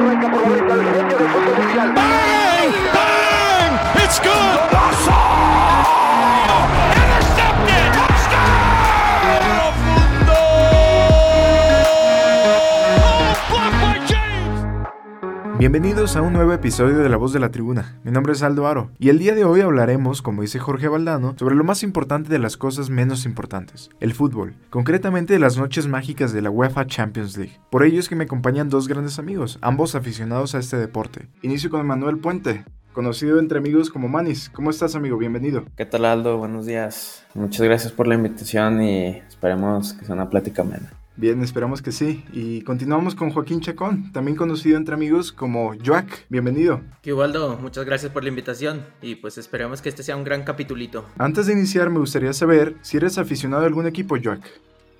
[0.00, 1.09] arranca por la derecha
[15.60, 17.98] Bienvenidos a un nuevo episodio de La Voz de la Tribuna.
[18.02, 21.34] Mi nombre es Aldo Aro y el día de hoy hablaremos, como dice Jorge Valdano,
[21.38, 26.32] sobre lo más importante de las cosas menos importantes, el fútbol, concretamente las noches mágicas
[26.32, 27.60] de la UEFA Champions League.
[27.70, 31.28] Por ello es que me acompañan dos grandes amigos, ambos aficionados a este deporte.
[31.42, 32.64] Inicio con Manuel Puente,
[32.94, 34.48] conocido entre amigos como Manis.
[34.48, 35.18] ¿Cómo estás, amigo?
[35.18, 35.66] Bienvenido.
[35.76, 36.38] ¿Qué tal Aldo?
[36.38, 37.26] Buenos días.
[37.34, 40.90] Muchas gracias por la invitación y esperemos que sea una plática amena.
[41.20, 42.24] Bien, esperamos que sí.
[42.32, 46.24] Y continuamos con Joaquín Chacón, también conocido entre amigos como Joac.
[46.30, 46.80] Bienvenido.
[47.02, 50.44] Que Ubaldo, muchas gracias por la invitación y pues esperemos que este sea un gran
[50.44, 51.04] capitulito.
[51.18, 54.40] Antes de iniciar, me gustaría saber si eres aficionado a algún equipo, Joac.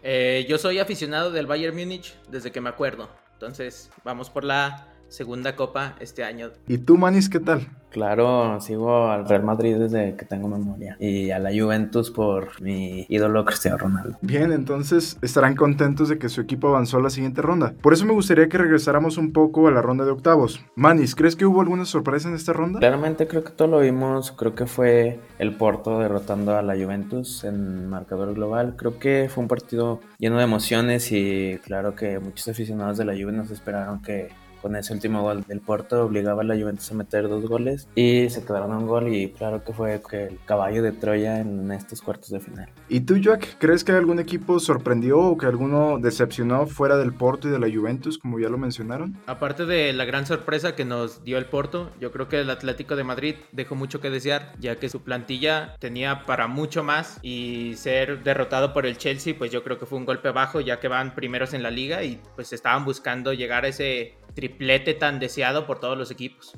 [0.02, 4.88] Eh, yo soy aficionado del Bayern Múnich desde que me acuerdo, entonces vamos por la
[5.10, 6.50] segunda copa este año.
[6.66, 7.66] ¿Y tú, Manis, qué tal?
[7.90, 13.04] Claro, sigo al Real Madrid desde que tengo memoria y a la Juventus por mi
[13.08, 14.16] ídolo Cristiano Ronaldo.
[14.22, 17.74] Bien, entonces estarán contentos de que su equipo avanzó a la siguiente ronda.
[17.82, 20.60] Por eso me gustaría que regresáramos un poco a la ronda de octavos.
[20.76, 22.78] Manis, ¿crees que hubo alguna sorpresa en esta ronda?
[22.78, 27.42] Claramente creo que todo lo vimos, creo que fue el Porto derrotando a la Juventus
[27.42, 28.76] en marcador global.
[28.76, 33.14] Creo que fue un partido lleno de emociones y claro que muchos aficionados de la
[33.14, 34.28] Juventus esperaron que
[34.60, 38.28] con ese último gol del Porto obligaba a la Juventus a meter dos goles y
[38.30, 41.70] se quedaron a un gol y claro que fue que el caballo de Troya en
[41.72, 42.68] estos cuartos de final.
[42.88, 47.48] ¿Y tú, Jack, crees que algún equipo sorprendió o que alguno decepcionó fuera del Porto
[47.48, 49.16] y de la Juventus, como ya lo mencionaron?
[49.26, 52.96] Aparte de la gran sorpresa que nos dio el Porto, yo creo que el Atlético
[52.96, 57.74] de Madrid dejó mucho que desear, ya que su plantilla tenía para mucho más y
[57.76, 60.88] ser derrotado por el Chelsea, pues yo creo que fue un golpe bajo, ya que
[60.88, 65.66] van primeros en la liga y pues estaban buscando llegar a ese triplete tan deseado
[65.66, 66.54] por todos los equipos.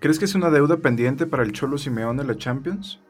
[0.00, 3.00] ¿Crees que es una deuda pendiente para el Cholo Simeone la Champions?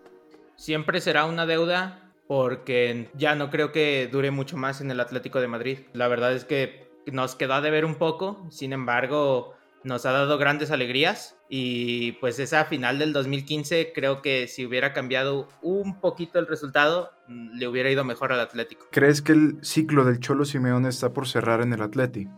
[0.56, 5.40] Siempre será una deuda porque ya no creo que dure mucho más en el Atlético
[5.40, 5.78] de Madrid.
[5.92, 9.54] La verdad es que nos quedó a deber un poco, sin embargo
[9.84, 14.92] nos ha dado grandes alegrías y pues esa final del 2015 creo que si hubiera
[14.92, 18.86] cambiado un poquito el resultado le hubiera ido mejor al Atlético.
[18.90, 22.28] ¿Crees que el ciclo del Cholo Simeone está por cerrar en el Atleti?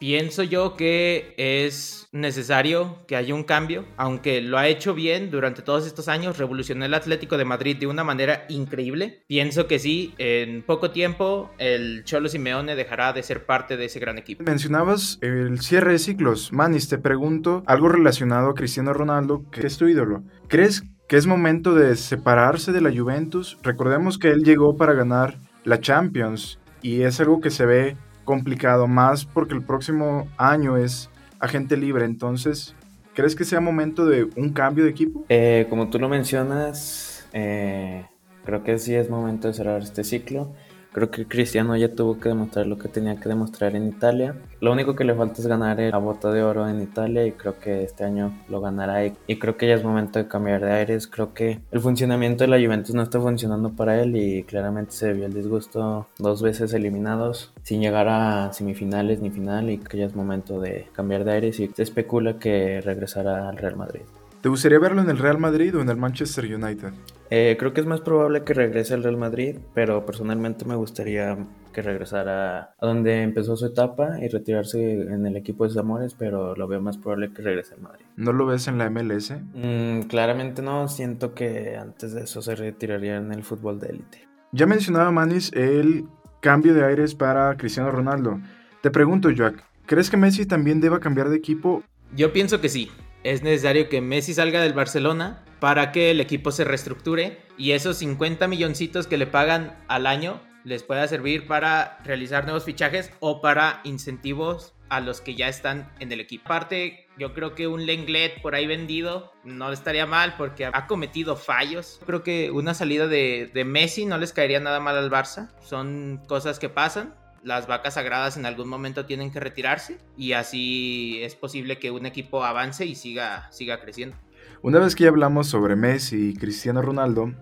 [0.00, 5.60] Pienso yo que es necesario que haya un cambio, aunque lo ha hecho bien durante
[5.60, 9.24] todos estos años, revolucionó el Atlético de Madrid de una manera increíble.
[9.28, 14.00] Pienso que sí, en poco tiempo el Cholo Simeone dejará de ser parte de ese
[14.00, 14.42] gran equipo.
[14.42, 16.50] Mencionabas el cierre de ciclos.
[16.50, 20.22] Manis, te pregunto algo relacionado a Cristiano Ronaldo, que es tu ídolo.
[20.48, 23.58] ¿Crees que es momento de separarse de la Juventus?
[23.62, 27.96] Recordemos que él llegó para ganar la Champions y es algo que se ve
[28.30, 31.10] complicado, más porque el próximo año es
[31.40, 32.04] agente libre.
[32.04, 32.76] Entonces,
[33.12, 35.24] ¿crees que sea momento de un cambio de equipo?
[35.28, 38.06] Eh, como tú lo mencionas, eh,
[38.44, 40.52] creo que sí es momento de cerrar este ciclo.
[40.92, 44.34] Creo que Cristiano ya tuvo que demostrar lo que tenía que demostrar en Italia.
[44.60, 47.60] Lo único que le falta es ganar la bota de oro en Italia y creo
[47.60, 49.06] que este año lo ganará.
[49.06, 51.06] Y, y creo que ya es momento de cambiar de aires.
[51.06, 55.12] Creo que el funcionamiento de la Juventus no está funcionando para él y claramente se
[55.12, 60.06] vio el disgusto dos veces eliminados sin llegar a semifinales ni final y que ya
[60.06, 64.02] es momento de cambiar de aires y se especula que regresará al Real Madrid.
[64.40, 66.94] ¿Te gustaría verlo en el Real Madrid o en el Manchester United?
[67.28, 71.36] Eh, creo que es más probable que regrese al Real Madrid, pero personalmente me gustaría
[71.74, 76.14] que regresara a donde empezó su etapa y retirarse en el equipo de sus amores,
[76.18, 78.06] pero lo veo más probable que regrese al Madrid.
[78.16, 79.34] ¿No lo ves en la MLS?
[79.52, 84.26] Mm, claramente no, siento que antes de eso se retiraría en el fútbol de élite.
[84.52, 86.06] Ya mencionaba Manis el
[86.40, 88.40] cambio de aires para Cristiano Ronaldo.
[88.80, 91.82] Te pregunto, Jack, ¿crees que Messi también deba cambiar de equipo?
[92.16, 92.90] Yo pienso que sí.
[93.22, 97.98] Es necesario que Messi salga del Barcelona para que el equipo se reestructure y esos
[97.98, 103.42] 50 milloncitos que le pagan al año les pueda servir para realizar nuevos fichajes o
[103.42, 106.44] para incentivos a los que ya están en el equipo.
[106.46, 111.36] Aparte, yo creo que un Lenglet por ahí vendido no estaría mal porque ha cometido
[111.36, 112.00] fallos.
[112.06, 115.50] Creo que una salida de, de Messi no les caería nada mal al Barça.
[115.62, 121.18] Son cosas que pasan las vacas sagradas en algún momento tienen que retirarse y así
[121.22, 124.16] es posible que un equipo avance y siga, siga creciendo.
[124.62, 127.32] Una vez que ya hablamos sobre Messi y Cristiano Ronaldo,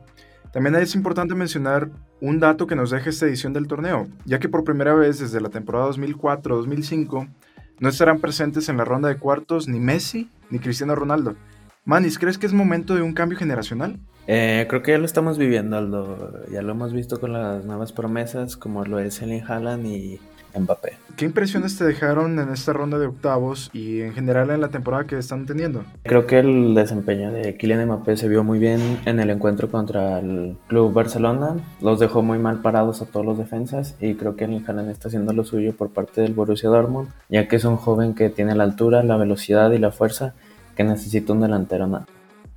[0.53, 1.91] también es importante mencionar
[2.21, 5.41] un dato que nos deja esta edición del torneo, ya que por primera vez desde
[5.41, 7.29] la temporada 2004-2005
[7.81, 11.37] no estarán presentes en la ronda de cuartos ni Messi ni Cristiano Ronaldo.
[11.85, 13.99] Manis, ¿crees que es momento de un cambio generacional?
[14.31, 16.45] Eh, creo que ya lo estamos viviendo, Aldo.
[16.53, 20.21] Ya lo hemos visto con las nuevas promesas, como lo es Ellen Haaland y
[20.55, 20.93] Mbappé.
[21.17, 25.05] ¿Qué impresiones te dejaron en esta ronda de octavos y en general en la temporada
[25.07, 25.83] que están teniendo?
[26.03, 30.19] Creo que el desempeño de Kylian Mbappé se vio muy bien en el encuentro contra
[30.19, 31.57] el Club Barcelona.
[31.81, 35.09] Los dejó muy mal parados a todos los defensas y creo que Erling Haaland está
[35.09, 38.55] haciendo lo suyo por parte del Borussia Dortmund, ya que es un joven que tiene
[38.55, 40.35] la altura, la velocidad y la fuerza
[40.77, 41.89] que necesita un delantero.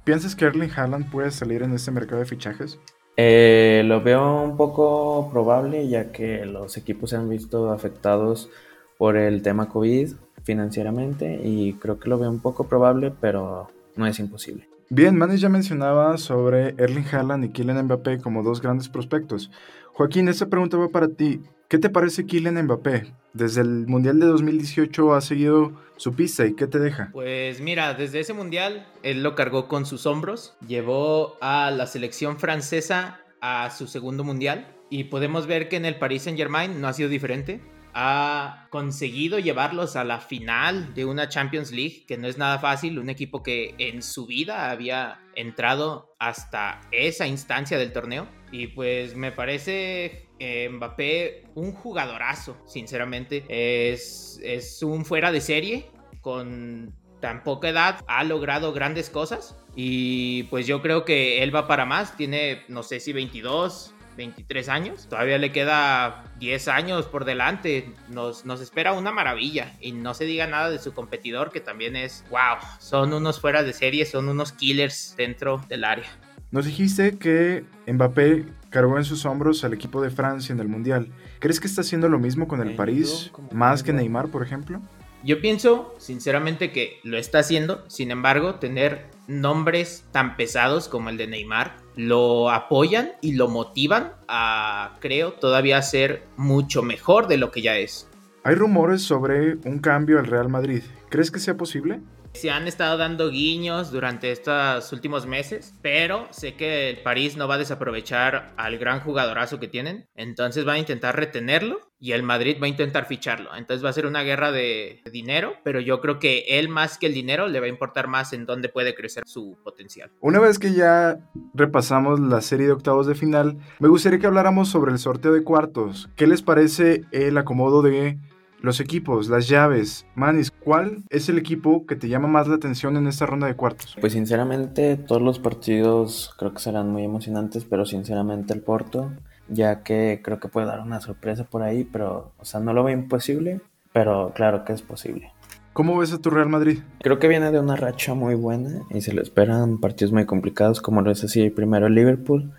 [0.03, 2.80] ¿Piensas que Erling Haaland puede salir en este mercado de fichajes?
[3.18, 8.50] Eh, lo veo un poco probable ya que los equipos se han visto afectados
[8.98, 10.13] por el tema COVID
[10.44, 14.68] financieramente y creo que lo veo un poco probable, pero no es imposible.
[14.89, 19.51] Bien, Manes ya mencionaba sobre Erling Haaland y Kylian Mbappé como dos grandes prospectos.
[19.94, 21.42] Joaquín, esta pregunta va para ti.
[21.71, 23.13] ¿Qué te parece Kylian Mbappé?
[23.31, 27.12] Desde el Mundial de 2018 ha seguido su pista y ¿qué te deja?
[27.13, 32.38] Pues mira, desde ese Mundial él lo cargó con sus hombros, llevó a la selección
[32.38, 36.89] francesa a su segundo Mundial y podemos ver que en el Paris Saint Germain no
[36.89, 37.62] ha sido diferente.
[37.94, 43.00] Ha conseguido llevarlos a la final de una Champions League, que no es nada fácil,
[43.00, 48.27] un equipo que en su vida había entrado hasta esa instancia del torneo.
[48.51, 53.45] Y pues me parece eh, Mbappé un jugadorazo, sinceramente.
[53.48, 55.89] Es, es un fuera de serie
[56.21, 59.56] con tan poca edad, ha logrado grandes cosas.
[59.75, 62.18] Y pues yo creo que él va para más.
[62.18, 65.07] Tiene, no sé si 22, 23 años.
[65.07, 67.94] Todavía le queda 10 años por delante.
[68.09, 69.74] Nos, nos espera una maravilla.
[69.80, 73.63] Y no se diga nada de su competidor, que también es, wow, son unos fuera
[73.63, 76.09] de serie, son unos killers dentro del área.
[76.51, 81.07] Nos dijiste que Mbappé cargó en sus hombros al equipo de Francia en el Mundial.
[81.39, 84.81] ¿Crees que está haciendo lo mismo con el París, más que Neymar, por ejemplo?
[85.24, 87.86] Yo pienso, sinceramente, que lo está haciendo.
[87.88, 94.12] Sin embargo, tener nombres tan pesados como el de Neymar lo apoyan y lo motivan
[94.27, 98.09] a, creo, todavía ser mucho mejor de lo que ya es.
[98.44, 100.83] Hay rumores sobre un cambio al Real Madrid.
[101.09, 102.01] ¿Crees que sea posible?
[102.33, 107.48] Se han estado dando guiños durante estos últimos meses, pero sé que el París no
[107.48, 112.24] va a desaprovechar al gran jugadorazo que tienen, entonces van a intentar retenerlo y el
[112.24, 113.56] Madrid va a intentar ficharlo.
[113.56, 117.06] Entonces va a ser una guerra de dinero, pero yo creo que él más que
[117.06, 120.12] el dinero le va a importar más en dónde puede crecer su potencial.
[120.19, 121.19] Una vez que ya
[121.54, 125.44] repasamos la serie de octavos de final, me gustaría que habláramos sobre el sorteo de
[125.44, 126.10] cuartos.
[126.16, 128.18] ¿Qué les parece el acomodo de
[128.62, 130.06] los equipos, las llaves.
[130.16, 133.56] Manis, ¿cuál es el equipo que te llama más la atención en esta ronda de
[133.56, 133.96] cuartos?
[134.00, 139.12] Pues sinceramente todos los partidos creo que serán muy emocionantes, pero sinceramente el Porto,
[139.50, 142.84] ya que creo que puede dar una sorpresa por ahí, pero o sea, no lo
[142.84, 143.62] veo imposible,
[143.94, 145.31] pero claro que es posible.
[145.74, 146.80] ¿Cómo ves a tu Real Madrid?
[147.00, 150.81] Creo que viene de una racha muy buena y se le esperan partidos muy complicados
[150.81, 152.52] como lo es así primero el Liverpool,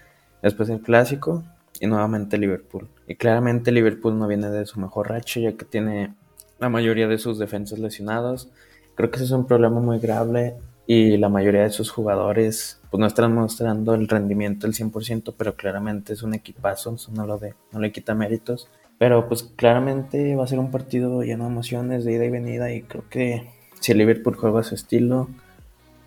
[0.43, 1.45] después el Clásico
[1.83, 2.89] y nuevamente Liverpool.
[3.09, 6.15] Y claramente Liverpool no viene de su mejor racha ya que tiene
[6.61, 8.49] la mayoría de sus defensas lesionados.
[8.95, 10.55] Creo que ese es un problema muy grave
[10.87, 15.57] y la mayoría de sus jugadores pues no están mostrando el rendimiento del 100%, pero
[15.57, 18.69] claramente es un equipazo, eso no, lo de, no le quita méritos.
[18.99, 22.73] Pero pues claramente va a ser un partido lleno de emociones, de ida y venida
[22.73, 23.51] y creo que
[23.81, 25.31] si Liverpool juega a su estilo,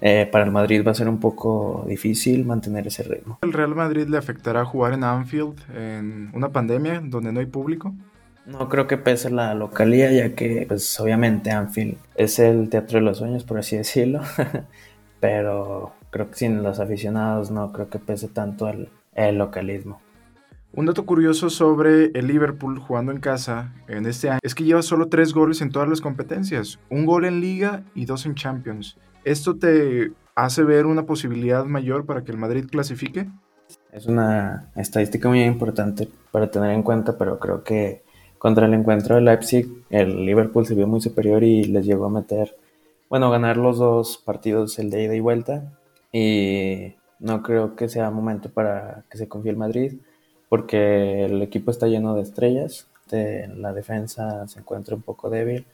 [0.02, 3.40] eh, para el Madrid va a ser un poco difícil mantener ese ritmo.
[3.42, 7.94] ¿El Real Madrid le afectará jugar en Anfield en una pandemia donde no hay público?
[8.46, 13.06] No creo que pese la localía, ya que pues obviamente Anfield es el teatro de
[13.06, 14.22] los sueños, por así decirlo.
[15.20, 20.00] Pero creo que sin los aficionados no creo que pese tanto el, el localismo.
[20.77, 24.82] Un dato curioso sobre el Liverpool jugando en casa en este año es que lleva
[24.82, 28.98] solo tres goles en todas las competencias, un gol en liga y dos en Champions.
[29.24, 33.29] ¿Esto te hace ver una posibilidad mayor para que el Madrid clasifique?
[33.94, 38.03] Es una estadística muy importante para tener en cuenta, pero creo que
[38.38, 42.10] contra el encuentro de Leipzig, el Liverpool se vio muy superior y les llegó a
[42.10, 42.53] meter,
[43.10, 45.72] bueno, ganar los dos partidos, el de ida y vuelta.
[46.12, 49.94] Y no creo que sea momento para que se confíe el Madrid,
[50.50, 55.66] porque el equipo está lleno de estrellas, de, la defensa se encuentra un poco débil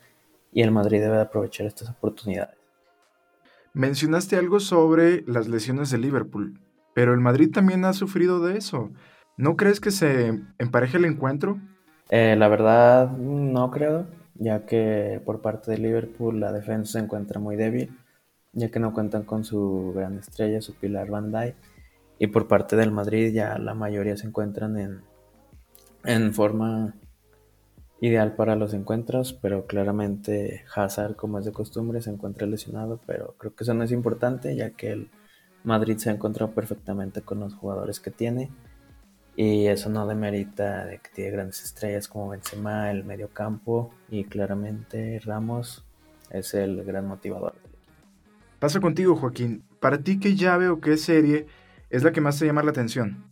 [0.52, 2.56] y el Madrid debe aprovechar estas oportunidades.
[3.74, 6.60] Mencionaste algo sobre las lesiones de Liverpool,
[6.94, 8.92] pero el Madrid también ha sufrido de eso.
[9.38, 11.58] ¿No crees que se empareje el encuentro?
[12.10, 17.40] Eh, la verdad, no creo, ya que por parte de Liverpool la defensa se encuentra
[17.40, 17.98] muy débil,
[18.52, 21.56] ya que no cuentan con su gran estrella, su pilar Van Dijk.
[22.22, 25.02] Y por parte del Madrid ya la mayoría se encuentran en,
[26.04, 26.94] en forma
[28.00, 33.34] ideal para los encuentros, pero claramente Hazard, como es de costumbre, se encuentra lesionado, pero
[33.40, 35.10] creo que eso no es importante, ya que el
[35.64, 38.52] Madrid se ha encontrado perfectamente con los jugadores que tiene
[39.36, 44.26] Y eso no demerita de que tiene grandes estrellas como Benzema, el medio campo y
[44.26, 45.88] claramente Ramos
[46.30, 47.56] es el gran motivador.
[48.60, 49.64] Paso contigo, Joaquín.
[49.80, 51.48] ¿Para ti qué llave o qué serie
[51.92, 53.32] es la que más te llama la atención?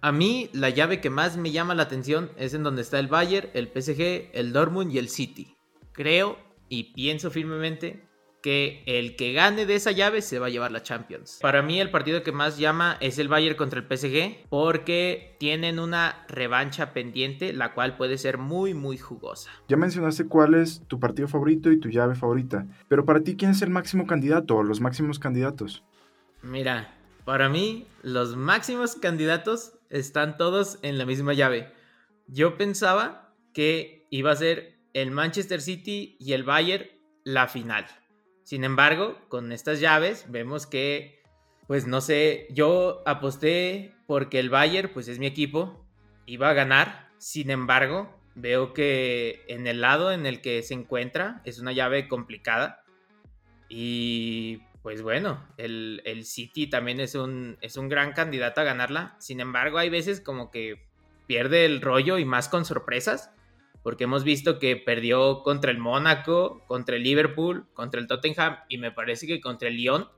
[0.00, 3.08] A mí, la llave que más me llama la atención es en donde está el
[3.08, 5.56] Bayern, el PSG, el Dortmund y el City.
[5.92, 6.38] Creo
[6.68, 8.08] y pienso firmemente
[8.42, 11.38] que el que gane de esa llave se va a llevar la Champions.
[11.42, 15.80] Para mí el partido que más llama es el Bayern contra el PSG porque tienen
[15.80, 19.50] una revancha pendiente la cual puede ser muy muy jugosa.
[19.68, 23.50] Ya mencionaste cuál es tu partido favorito y tu llave favorita, pero para ti quién
[23.50, 25.82] es el máximo candidato o los máximos candidatos?
[26.40, 26.97] Mira,
[27.28, 31.70] para mí los máximos candidatos están todos en la misma llave.
[32.26, 36.86] Yo pensaba que iba a ser el Manchester City y el Bayern
[37.24, 37.84] la final.
[38.44, 41.20] Sin embargo, con estas llaves vemos que,
[41.66, 45.86] pues no sé, yo aposté porque el Bayern, pues es mi equipo,
[46.24, 47.10] iba a ganar.
[47.18, 52.08] Sin embargo, veo que en el lado en el que se encuentra es una llave
[52.08, 52.82] complicada.
[53.68, 59.16] Y pues bueno, el, el City también es un, es un gran candidato a ganarla.
[59.18, 60.86] Sin embargo, hay veces como que
[61.26, 63.30] pierde el rollo y más con sorpresas
[63.82, 68.78] porque hemos visto que perdió contra el Mónaco, contra el Liverpool, contra el Tottenham y
[68.78, 70.08] me parece que contra el Lyon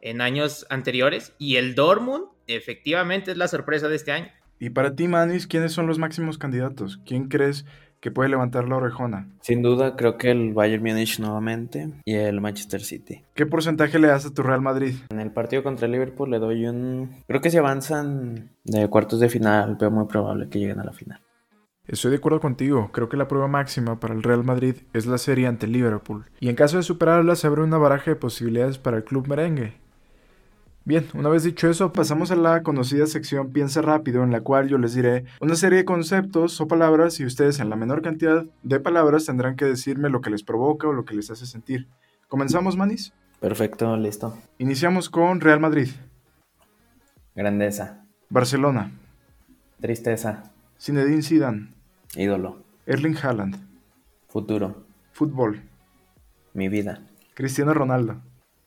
[0.00, 1.34] en años anteriores.
[1.36, 4.28] Y el Dortmund efectivamente es la sorpresa de este año.
[4.60, 7.00] Y para ti, Manis, ¿quiénes son los máximos candidatos?
[7.04, 7.66] ¿Quién crees
[8.00, 9.28] que puede levantar la orejona?
[9.40, 13.22] Sin duda, creo que el Bayern Múnich nuevamente y el Manchester City.
[13.34, 14.94] ¿Qué porcentaje le das a tu Real Madrid?
[15.10, 17.10] En el partido contra el Liverpool le doy un...
[17.26, 20.92] Creo que si avanzan de cuartos de final, veo muy probable que lleguen a la
[20.92, 21.20] final.
[21.86, 25.18] Estoy de acuerdo contigo, creo que la prueba máxima para el Real Madrid es la
[25.18, 28.78] serie ante el Liverpool, y en caso de superarla se abre una baraja de posibilidades
[28.78, 29.74] para el club merengue.
[30.90, 34.68] Bien, una vez dicho eso, pasamos a la conocida sección Piensa rápido, en la cual
[34.68, 38.44] yo les diré una serie de conceptos o palabras y ustedes en la menor cantidad
[38.64, 41.86] de palabras tendrán que decirme lo que les provoca o lo que les hace sentir.
[42.26, 43.12] ¿Comenzamos, Manis?
[43.38, 44.36] Perfecto, listo.
[44.58, 45.90] Iniciamos con Real Madrid,
[47.36, 48.90] Grandeza, Barcelona,
[49.80, 51.72] tristeza, Zinedine Zidane,
[52.16, 53.64] ídolo, Erling Haaland,
[54.26, 55.62] futuro, fútbol,
[56.52, 58.20] mi vida, Cristiano Ronaldo,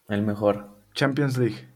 [0.07, 1.72] el mejor, Champions League.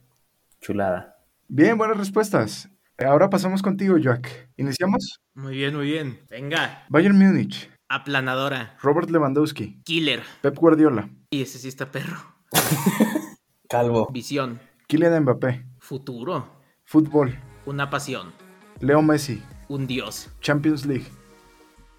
[0.61, 1.17] Chulada.
[1.47, 2.69] Bien, buenas respuestas.
[2.97, 4.49] Ahora pasamos contigo, Jack.
[4.57, 5.19] ¿Iniciamos?
[5.33, 6.19] Muy bien, muy bien.
[6.29, 10.23] Venga, Bayern Múnich, aplanadora, Robert Lewandowski, killer.
[10.41, 12.17] Pep Guardiola, Y ese sí está perro.
[13.69, 18.31] Calvo, Visión, Kylian Mbappé, futuro, fútbol, una pasión,
[18.79, 20.29] Leo Messi, un dios.
[20.41, 21.05] Champions League.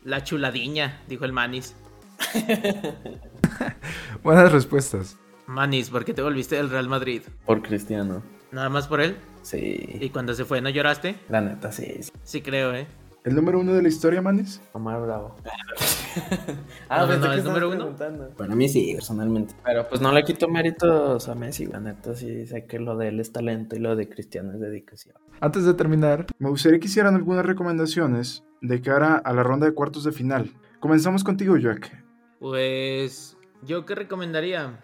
[0.02, 1.74] La chuladiña, dijo el Manis.
[4.22, 5.16] Buenas respuestas.
[5.46, 7.22] Manis, ¿por qué te volviste del Real Madrid?
[7.44, 8.22] por Cristiano.
[8.52, 9.17] ¿Nada más por él?
[9.43, 11.17] Sí, ¿Y cuando se fue no lloraste?
[11.28, 12.02] la neta, sí.
[12.02, 12.12] sí.
[12.23, 12.87] Sí creo, ¿eh?
[13.25, 14.62] ¿El número uno de la historia, Manis?
[14.73, 15.37] Omar Bravo.
[16.90, 17.95] No, no, no, que ¿es número uno?
[18.37, 19.55] Para mí sí, personalmente.
[19.64, 21.67] Pero pues no le quito méritos a Messi.
[21.67, 24.61] La neta sí sé que lo de él es talento y lo de Cristiano es
[24.61, 25.14] dedicación.
[25.40, 29.75] Antes de terminar, me gustaría que hicieran algunas recomendaciones de cara a la ronda de
[29.75, 30.50] cuartos de final.
[30.81, 32.05] Comenzamos contigo, Jack.
[32.40, 34.81] Pues yo qué recomendaría.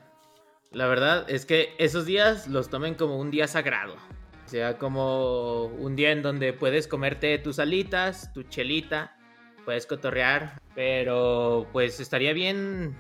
[0.74, 3.94] La verdad es que esos días los tomen como un día sagrado.
[4.44, 9.16] O sea, como un día en donde puedes comerte tus alitas, tu chelita,
[9.64, 12.96] puedes cotorrear, pero pues estaría bien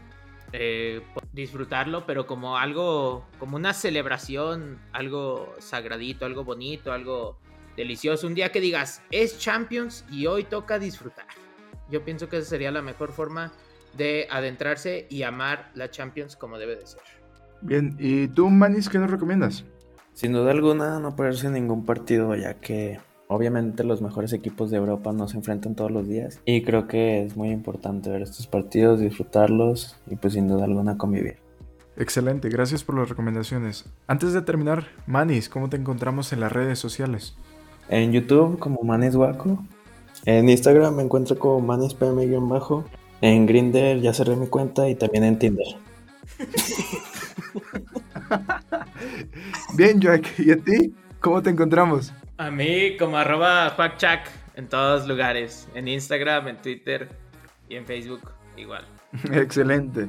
[0.52, 1.02] eh,
[1.32, 7.38] disfrutarlo, pero como algo, como una celebración, algo sagradito, algo bonito, algo
[7.76, 8.28] delicioso.
[8.28, 11.26] Un día que digas, es Champions y hoy toca disfrutar.
[11.90, 13.52] Yo pienso que esa sería la mejor forma
[13.94, 17.23] de adentrarse y amar la Champions como debe de ser.
[17.62, 19.64] Bien, ¿y tú, Manis, qué nos recomiendas?
[20.12, 25.12] Sin duda alguna, no perderse ningún partido, ya que obviamente los mejores equipos de Europa
[25.12, 26.40] no se enfrentan todos los días.
[26.44, 30.96] Y creo que es muy importante ver estos partidos, disfrutarlos y pues sin duda alguna
[30.96, 31.38] convivir.
[31.96, 33.86] Excelente, gracias por las recomendaciones.
[34.06, 37.36] Antes de terminar, Manis, ¿cómo te encontramos en las redes sociales?
[37.88, 39.64] En YouTube como Manis Waco.
[40.24, 42.84] En Instagram me encuentro como ManisPM-bajo.
[43.20, 45.66] En Grindr ya cerré mi cuenta y también en Tinder.
[49.76, 50.94] Bien, Jack, ¿y a ti?
[51.20, 52.12] ¿Cómo te encontramos?
[52.36, 57.08] A mí como arroba Juacchac en todos lugares, en Instagram, en Twitter
[57.68, 58.84] y en Facebook igual.
[59.32, 60.08] Excelente.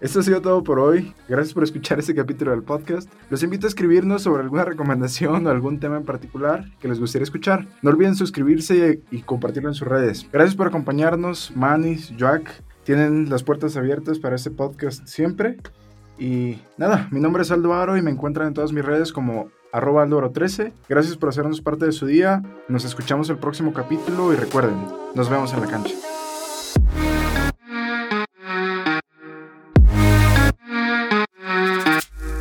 [0.00, 1.12] Esto ha sido todo por hoy.
[1.28, 3.12] Gracias por escuchar este capítulo del podcast.
[3.28, 7.24] Los invito a escribirnos sobre alguna recomendación o algún tema en particular que les gustaría
[7.24, 7.66] escuchar.
[7.82, 10.26] No olviden suscribirse y compartirlo en sus redes.
[10.32, 12.62] Gracias por acompañarnos, Manis, Jack.
[12.84, 15.58] Tienen las puertas abiertas para este podcast siempre.
[16.20, 19.48] Y nada, mi nombre es Aldo Aro y me encuentran en todas mis redes como
[19.72, 20.72] arroba aldoro13.
[20.86, 22.42] Gracias por hacernos parte de su día.
[22.68, 24.76] Nos escuchamos el próximo capítulo y recuerden,
[25.14, 25.94] nos vemos en la cancha.